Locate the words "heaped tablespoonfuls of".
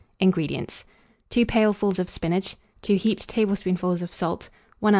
2.95-4.11